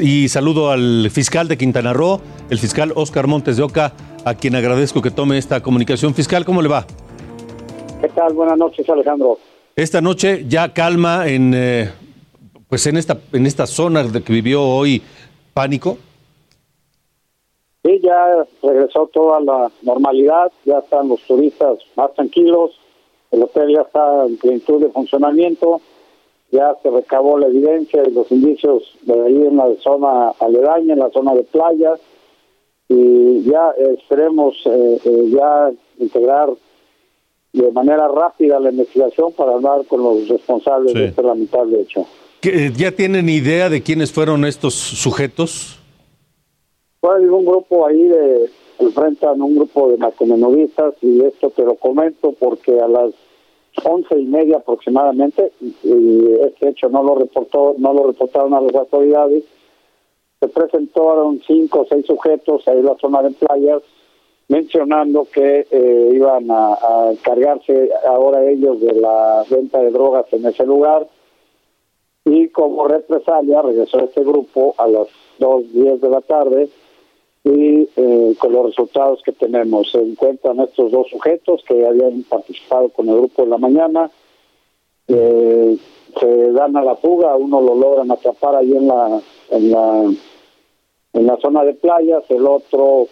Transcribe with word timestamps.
Y 0.00 0.28
saludo 0.28 0.70
al 0.70 1.10
fiscal 1.10 1.46
de 1.46 1.58
Quintana 1.58 1.92
Roo, 1.92 2.20
el 2.48 2.58
fiscal 2.58 2.92
Oscar 2.94 3.26
Montes 3.26 3.58
de 3.58 3.62
Oca, 3.62 3.92
a 4.24 4.34
quien 4.34 4.54
agradezco 4.54 5.02
que 5.02 5.10
tome 5.10 5.36
esta 5.36 5.62
comunicación. 5.62 6.14
Fiscal, 6.14 6.44
¿cómo 6.44 6.62
le 6.62 6.68
va? 6.68 6.86
¿Qué 8.00 8.08
tal? 8.08 8.32
Buenas 8.32 8.56
noches, 8.56 8.88
Alejandro. 8.88 9.38
Esta 9.76 10.00
noche 10.00 10.46
ya 10.48 10.72
calma 10.72 11.28
en, 11.28 11.52
eh, 11.54 11.90
pues 12.68 12.86
en 12.86 12.96
esta, 12.96 13.18
en 13.32 13.44
esta 13.44 13.66
zona 13.66 14.02
de 14.02 14.22
que 14.22 14.32
vivió 14.32 14.62
hoy 14.62 15.02
pánico. 15.52 15.98
Sí, 17.84 18.00
ya 18.02 18.46
regresó 18.62 19.06
toda 19.12 19.40
la 19.40 19.70
normalidad, 19.82 20.50
ya 20.64 20.78
están 20.78 21.08
los 21.08 21.20
turistas 21.22 21.78
más 21.96 22.12
tranquilos, 22.14 22.70
el 23.30 23.42
hotel 23.42 23.74
ya 23.74 23.82
está 23.82 24.26
en 24.26 24.36
plenitud 24.38 24.80
de 24.80 24.88
funcionamiento 24.88 25.80
ya 26.50 26.74
se 26.82 26.90
recabó 26.90 27.38
la 27.38 27.46
evidencia 27.46 28.02
y 28.06 28.10
los 28.10 28.30
indicios 28.30 28.82
de 29.02 29.14
ahí 29.14 29.36
en 29.36 29.56
la 29.56 29.74
zona 29.82 30.30
aledaña, 30.40 30.94
en 30.94 30.98
la 30.98 31.10
zona 31.10 31.34
de 31.34 31.44
playa, 31.44 31.94
y 32.88 33.42
ya 33.44 33.70
esperemos 33.94 34.56
eh, 34.64 35.00
eh, 35.04 35.30
ya 35.32 35.70
integrar 35.98 36.50
de 37.52 37.70
manera 37.72 38.08
rápida 38.08 38.58
la 38.58 38.70
investigación 38.70 39.32
para 39.32 39.52
hablar 39.52 39.84
con 39.86 40.02
los 40.02 40.28
responsables 40.28 40.94
de 40.94 41.06
este 41.06 41.22
lamentable 41.22 41.80
hecho. 41.80 42.06
Eh, 42.42 42.72
¿Ya 42.76 42.92
tienen 42.92 43.28
idea 43.28 43.68
de 43.68 43.82
quiénes 43.82 44.12
fueron 44.12 44.44
estos 44.44 44.74
sujetos? 44.74 45.78
Pues 47.00 47.22
un 47.22 47.44
grupo 47.44 47.86
ahí 47.86 48.02
de 48.02 48.50
enfrentan 48.80 49.40
un 49.42 49.56
grupo 49.56 49.90
de 49.90 49.98
narcomenudistas 49.98 50.94
y 51.02 51.22
esto 51.22 51.50
te 51.50 51.62
lo 51.62 51.74
comento 51.74 52.32
porque 52.38 52.80
a 52.80 52.88
las 52.88 53.12
once 53.84 54.18
y 54.18 54.24
media 54.24 54.58
aproximadamente 54.58 55.52
y 55.60 56.34
este 56.42 56.68
hecho 56.70 56.88
no 56.88 57.02
lo 57.02 57.14
reportó 57.16 57.74
no 57.78 57.92
lo 57.92 58.08
reportaron 58.08 58.54
a 58.54 58.60
las 58.60 58.74
autoridades. 58.74 59.44
Se 60.40 60.48
presentaron 60.48 61.40
cinco 61.46 61.80
o 61.80 61.86
seis 61.86 62.06
sujetos 62.06 62.66
ahí 62.66 62.78
en 62.78 62.86
la 62.86 62.96
zona 62.96 63.22
de 63.22 63.30
playas 63.30 63.82
mencionando 64.48 65.28
que 65.32 65.66
eh, 65.70 66.10
iban 66.12 66.50
a, 66.50 66.74
a, 66.74 67.12
encargarse 67.12 67.90
ahora 68.04 68.50
ellos 68.50 68.80
de 68.80 68.94
la 68.94 69.44
venta 69.48 69.78
de 69.80 69.90
drogas 69.90 70.26
en 70.32 70.44
ese 70.44 70.66
lugar. 70.66 71.06
Y 72.24 72.48
como 72.48 72.88
represalia 72.88 73.62
regresó 73.62 74.00
este 74.00 74.22
grupo 74.24 74.74
a 74.78 74.88
las 74.88 75.06
dos 75.38 75.72
diez 75.72 76.00
de 76.00 76.10
la 76.10 76.20
tarde 76.20 76.68
y 77.44 77.88
eh, 77.96 78.34
con 78.38 78.52
los 78.52 78.66
resultados 78.66 79.22
que 79.24 79.32
tenemos. 79.32 79.90
Se 79.90 79.98
encuentran 79.98 80.60
estos 80.60 80.92
dos 80.92 81.08
sujetos 81.08 81.62
que 81.66 81.86
habían 81.86 82.22
participado 82.24 82.90
con 82.90 83.08
el 83.08 83.16
grupo 83.16 83.44
de 83.44 83.48
la 83.48 83.58
mañana, 83.58 84.10
eh, 85.08 85.76
se 86.18 86.52
dan 86.52 86.76
a 86.76 86.84
la 86.84 86.96
fuga, 86.96 87.36
uno 87.36 87.60
lo 87.60 87.74
logran 87.74 88.10
atrapar 88.10 88.56
ahí 88.56 88.72
en 88.72 88.86
la, 88.86 89.20
en 89.50 89.70
la, 89.70 90.12
en 91.12 91.26
la 91.26 91.36
zona 91.38 91.64
de 91.64 91.74
playas, 91.74 92.24
el 92.28 92.46
otro 92.46 93.06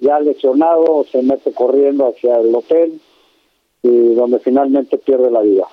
ya 0.00 0.18
lesionado 0.20 1.04
se 1.10 1.22
mete 1.22 1.52
corriendo 1.52 2.08
hacia 2.08 2.36
el 2.36 2.54
hotel 2.54 3.00
y 3.82 4.14
donde 4.14 4.38
finalmente 4.38 4.98
pierde 4.98 5.30
la 5.30 5.40
vida. 5.40 5.66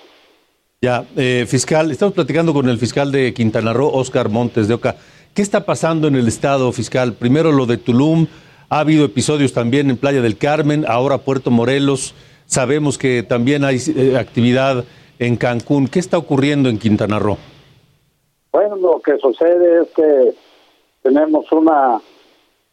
Ya, 0.82 1.06
eh, 1.16 1.46
fiscal, 1.48 1.92
estamos 1.92 2.16
platicando 2.16 2.54
con 2.54 2.68
el 2.68 2.78
fiscal 2.78 3.12
de 3.12 3.34
Quintana 3.34 3.72
Roo, 3.72 3.92
Oscar 3.94 4.30
Montes 4.30 4.68
de 4.68 4.74
Oca. 4.74 4.96
¿Qué 5.34 5.42
está 5.42 5.66
pasando 5.66 6.10
en 6.10 6.16
el 6.16 6.28
estado 6.28 6.70
fiscal? 6.74 7.14
Primero 7.14 7.54
lo 7.54 7.66
de 7.66 7.78
Tulum, 7.78 8.28
ha 8.68 8.80
habido 8.80 9.06
episodios 9.06 9.54
también 9.54 9.90
en 9.90 9.96
Playa 9.96 10.22
del 10.22 10.38
Carmen, 10.38 10.84
ahora 10.86 11.20
Puerto 11.20 11.52
Morelos, 11.52 12.14
sabemos 12.46 12.98
que 12.98 13.24
también 13.24 13.64
hay 13.64 13.78
eh, 13.96 14.18
actividad 14.18 14.84
en 15.20 15.38
Cancún. 15.38 15.88
¿Qué 15.88 16.00
está 16.00 16.18
ocurriendo 16.18 16.68
en 16.68 16.78
Quintana 16.78 17.18
Roo? 17.18 17.38
Bueno, 18.52 18.76
lo 18.76 19.02
que 19.02 19.18
sucede 19.20 19.84
es 19.84 19.88
que 19.96 20.34
tenemos 21.02 21.50
una 21.54 22.02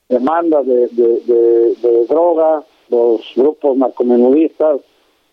demanda 0.08 0.60
de, 0.64 0.88
de, 0.88 1.20
de, 1.26 1.74
de 1.80 2.06
droga, 2.08 2.64
los 2.90 3.20
grupos 3.36 3.76
narcomenudistas 3.76 4.80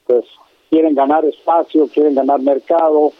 pues 0.05 0.25
quieren 0.69 0.93
ganar 0.93 1.25
espacio, 1.25 1.87
quieren 1.87 2.13
ganar 2.13 2.39
mercado, 2.39 3.13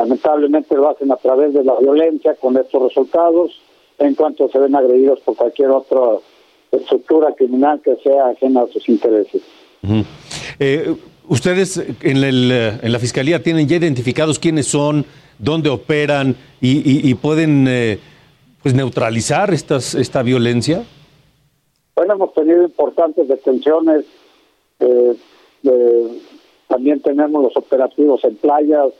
Lamentablemente 0.00 0.74
lo 0.76 0.88
hacen 0.88 1.12
a 1.12 1.16
través 1.16 1.52
de 1.52 1.62
la 1.62 1.74
violencia 1.78 2.34
con 2.36 2.56
estos 2.56 2.82
resultados, 2.82 3.60
en 3.98 4.14
cuanto 4.14 4.48
se 4.48 4.58
ven 4.58 4.74
agredidos 4.74 5.20
por 5.20 5.36
cualquier 5.36 5.68
otra 5.68 6.00
estructura 6.72 7.34
criminal 7.34 7.82
que 7.84 7.96
sea 7.96 8.28
ajena 8.28 8.62
a 8.62 8.66
sus 8.68 8.88
intereses. 8.88 9.42
eh, 10.58 10.96
¿Ustedes 11.28 11.76
en, 12.00 12.16
el, 12.16 12.50
en, 12.50 12.92
la 12.92 12.98
Fiscalía 12.98 13.42
tienen 13.42 13.68
ya 13.68 13.76
identificados 13.76 14.38
quiénes 14.38 14.66
son, 14.68 15.04
dónde 15.38 15.68
operan 15.68 16.34
y, 16.62 16.78
y, 16.78 17.10
y 17.10 17.14
pueden 17.14 17.66
eh, 17.68 17.98
pues 18.62 18.74
neutralizar 18.74 19.52
estas, 19.52 19.94
esta 19.94 20.22
violencia? 20.22 20.82
Bueno, 21.94 22.14
hemos 22.14 22.32
tenido 22.32 22.62
importantes 22.62 23.28
detenciones. 23.28 24.06
Eh, 24.78 25.14
también 26.68 27.02
tenemos 27.02 27.42
los 27.42 27.54
operativos 27.54 28.24
en 28.24 28.36
playas, 28.36 28.92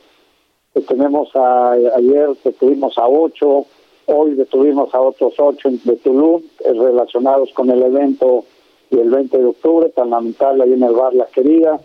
tenemos 0.79 1.35
a, 1.35 1.71
ayer 1.71 2.29
detuvimos 2.43 2.97
a 2.97 3.07
ocho, 3.07 3.65
hoy 4.05 4.35
detuvimos 4.35 4.93
a 4.95 5.01
otros 5.01 5.33
ocho 5.37 5.69
de 5.69 5.95
Tulum 5.97 6.41
eh, 6.63 6.73
relacionados 6.73 7.51
con 7.53 7.69
el 7.69 7.81
evento 7.83 8.45
y 8.89 8.99
el 8.99 9.09
20 9.09 9.37
de 9.37 9.45
octubre, 9.45 9.89
tan 9.89 10.09
lamentable 10.09 10.63
ahí 10.63 10.73
en 10.73 10.83
el 10.83 10.93
bar 10.93 11.13
La 11.13 11.25
Querida. 11.25 11.79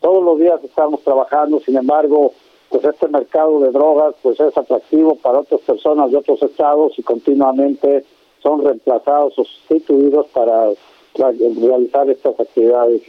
Todos 0.00 0.24
los 0.24 0.38
días 0.38 0.62
estamos 0.64 1.02
trabajando, 1.02 1.60
sin 1.60 1.76
embargo, 1.76 2.32
pues 2.68 2.84
este 2.84 3.06
mercado 3.08 3.60
de 3.60 3.70
drogas 3.70 4.14
pues 4.22 4.40
es 4.40 4.56
atractivo 4.56 5.16
para 5.16 5.40
otras 5.40 5.60
personas 5.60 6.10
de 6.10 6.16
otros 6.16 6.42
estados 6.42 6.98
y 6.98 7.02
continuamente 7.02 8.04
son 8.42 8.64
reemplazados 8.64 9.38
o 9.38 9.44
sustituidos 9.44 10.26
para 10.28 10.70
realizar 11.14 12.08
estas 12.08 12.40
actividades. 12.40 13.02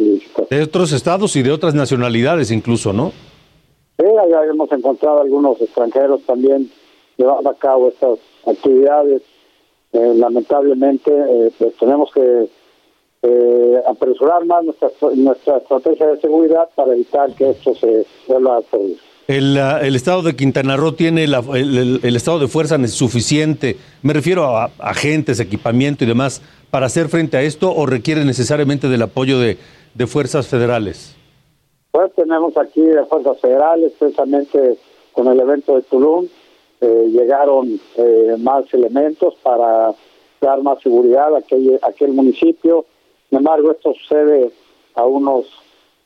De 0.49 0.61
otros 0.61 0.91
estados 0.91 1.35
y 1.35 1.41
de 1.41 1.51
otras 1.51 1.73
nacionalidades 1.73 2.51
incluso, 2.51 2.93
¿no? 2.93 3.11
Sí, 3.97 4.05
allá 4.05 4.45
hemos 4.45 4.71
encontrado 4.71 5.21
algunos 5.21 5.61
extranjeros 5.61 6.21
también 6.25 6.69
llevando 7.17 7.49
a 7.49 7.55
cabo 7.55 7.89
estas 7.89 8.19
actividades. 8.45 9.21
Eh, 9.93 10.13
lamentablemente, 10.15 11.11
eh, 11.11 11.51
pues 11.59 11.75
tenemos 11.77 12.11
que 12.11 12.49
eh, 13.21 13.81
apresurar 13.87 14.43
más 14.45 14.63
nuestra, 14.63 14.89
nuestra 15.15 15.57
estrategia 15.57 16.07
de 16.07 16.19
seguridad 16.19 16.67
para 16.75 16.93
evitar 16.93 17.31
que 17.35 17.51
esto 17.51 17.75
se 17.75 18.05
vuelva 18.27 18.55
a 18.55 18.59
ocurrir. 18.59 18.97
El, 19.27 19.57
uh, 19.57 19.85
el, 19.85 19.95
Estado 19.95 20.21
de 20.21 20.35
Quintana 20.35 20.75
Roo 20.75 20.93
tiene 20.95 21.27
la, 21.27 21.41
el, 21.53 21.77
el, 21.77 21.99
el, 22.03 22.15
estado 22.17 22.39
de 22.39 22.49
fuerza 22.49 22.77
suficiente, 22.87 23.77
me 24.01 24.11
refiero 24.11 24.43
a, 24.45 24.71
agentes, 24.79 25.39
equipamiento 25.39 26.03
y 26.03 26.07
demás, 26.07 26.41
para 26.69 26.87
hacer 26.87 27.07
frente 27.07 27.37
a 27.37 27.41
esto 27.41 27.73
o 27.73 27.85
requiere 27.85 28.25
necesariamente 28.25 28.89
del 28.89 29.03
apoyo 29.03 29.39
de, 29.39 29.57
de 29.93 30.07
fuerzas 30.07 30.47
federales? 30.47 31.15
Pues 31.93 32.11
tenemos 32.15 32.57
aquí 32.57 32.81
de 32.81 33.05
fuerzas 33.05 33.39
federales, 33.39 33.91
precisamente 33.99 34.77
con 35.11 35.27
el 35.27 35.39
evento 35.39 35.75
de 35.75 35.83
Tulum, 35.83 36.27
eh, 36.81 37.07
llegaron 37.11 37.79
eh, 37.97 38.35
más 38.39 38.65
elementos 38.73 39.35
para 39.43 39.93
dar 40.41 40.63
más 40.63 40.81
seguridad 40.81 41.35
a 41.35 41.37
aquel, 41.37 41.79
a 41.83 41.89
aquel 41.89 42.13
municipio. 42.13 42.85
Sin 43.29 43.37
embargo, 43.37 43.69
esto 43.69 43.93
sucede 43.93 44.49
a 44.95 45.05
unos 45.05 45.45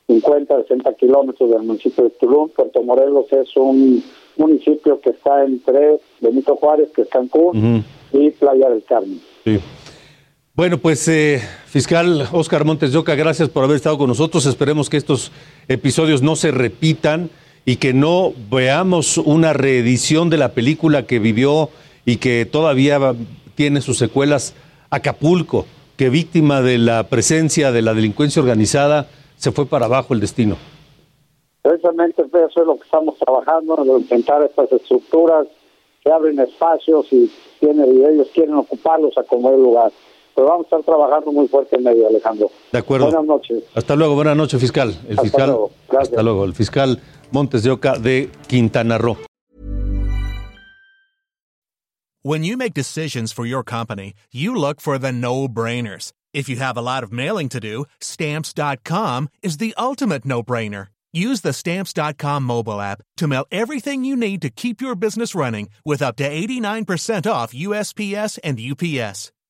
50, 0.08 0.64
60 0.64 0.94
kilómetros 0.96 1.52
del 1.52 1.64
municipio 1.64 2.04
de 2.04 2.10
Tulum. 2.10 2.50
Puerto 2.50 2.84
Morelos 2.84 3.32
es 3.32 3.56
un 3.56 4.04
municipio 4.36 5.00
que 5.00 5.12
está 5.12 5.46
entre 5.46 6.00
Benito 6.20 6.58
Juárez, 6.58 6.90
que 6.92 7.04
es 7.04 7.08
Cancún, 7.08 7.58
uh 7.58 7.62
-huh. 7.62 7.84
y 8.12 8.32
Playa 8.32 8.70
del 8.70 8.84
Carmen. 8.84 9.22
Sí. 9.46 9.58
Bueno, 10.58 10.80
pues 10.80 11.08
eh, 11.08 11.40
fiscal 11.68 12.28
Oscar 12.32 12.66
Montes 12.66 12.92
de 12.92 12.98
Oca, 12.98 13.14
gracias 13.14 13.48
por 13.48 13.64
haber 13.64 13.76
estado 13.76 14.00
con 14.00 14.08
nosotros. 14.08 14.48
Esperemos 14.48 14.90
que 14.90 14.98
estos 14.98 15.32
episodios 15.68 16.24
no 16.24 16.36
se 16.36 16.50
repitan 16.50 17.30
y 17.64 17.76
que 17.76 17.94
no 17.94 18.34
veamos 18.50 19.20
una 19.20 19.54
reedición 19.54 20.32
de 20.32 20.38
la 20.38 20.54
película 20.54 21.06
que 21.06 21.20
vivió 21.20 21.70
y 22.08 22.18
que 22.18 22.48
todavía 22.48 22.98
tiene 23.54 23.82
sus 23.82 24.00
secuelas 24.00 24.56
Acapulco, 24.90 25.68
que 25.96 26.10
víctima 26.10 26.64
de 26.64 26.80
la 26.80 27.04
presencia 27.04 27.72
de 27.72 27.84
la 27.84 27.94
delincuencia 27.94 28.42
organizada 28.42 29.06
se 29.36 29.52
fue 29.52 29.68
para 29.68 29.86
abajo 29.86 30.16
el 30.16 30.22
destino. 30.22 30.58
Precisamente 31.62 32.24
eso 32.24 32.62
es 32.62 32.66
lo 32.66 32.80
que 32.80 32.86
estamos 32.86 33.16
trabajando, 33.20 33.78
en 33.84 34.02
intentar 34.02 34.42
estas 34.42 34.72
estructuras 34.72 35.46
se 36.04 36.12
abren 36.12 36.40
espacios 36.40 37.06
y, 37.12 37.32
tiene, 37.60 37.86
y 37.90 38.04
ellos 38.04 38.28
quieren 38.34 38.56
ocuparlos 38.56 39.16
a 39.20 39.24
como 39.24 39.52
el 39.52 39.62
lugar. 39.62 39.92
Pero 40.38 40.50
vamos 40.50 40.68
a 40.72 40.78
estar 40.78 40.84
trabajando 40.84 41.32
muy 41.32 41.48
fuerte 41.48 41.78
en 41.78 41.84
medio, 41.84 42.08
Alejandro. 42.08 42.52
De 42.72 42.78
acuerdo. 42.78 43.08
Buenas 43.08 43.26
noches. 43.26 43.64
Hasta 43.74 43.96
luego, 43.96 44.14
buenas 44.14 44.38
noches, 44.38 44.62
fiscal. 44.62 44.90
El 45.08 45.14
Hasta 45.14 45.22
fiscal. 45.24 45.50
luego. 45.50 45.72
Gracias. 45.90 46.10
Hasta 46.10 46.22
luego. 46.24 46.46
El 46.46 46.54
fiscal 46.54 47.02
Montes 47.32 47.64
de 47.64 47.72
Oca 47.72 47.98
de 47.98 48.30
Quintana 48.48 49.00
Roo. 49.00 49.18
When 52.22 52.44
you 52.44 52.56
make 52.56 52.76
decisions 52.76 53.32
for 53.34 53.48
your 53.48 53.64
company, 53.64 54.14
you 54.32 54.56
look 54.56 54.80
for 54.80 55.00
the 55.00 55.12
no 55.12 55.48
brainers. 55.48 56.12
If 56.36 56.48
you 56.48 56.58
have 56.58 56.78
a 56.78 56.82
lot 56.84 57.04
of 57.04 57.12
mailing 57.12 57.50
to 57.50 57.60
do, 57.60 57.86
stamps.com 58.00 59.30
is 59.42 59.58
the 59.58 59.74
ultimate 59.76 60.24
no 60.24 60.44
brainer. 60.44 60.90
Use 61.14 61.42
the 61.42 61.52
stamps.com 61.54 62.44
mobile 62.44 62.80
app 62.80 63.02
to 63.16 63.28
mail 63.28 63.46
everything 63.52 64.06
you 64.06 64.16
need 64.16 64.44
to 64.44 64.52
keep 64.52 64.82
your 64.82 64.94
business 64.94 65.34
running 65.34 65.70
with 65.84 66.04
up 66.04 66.16
to 66.18 66.30
89% 66.30 67.32
off 67.32 67.54
USPS 67.54 68.38
and 68.44 68.60
UPS. 68.60 69.32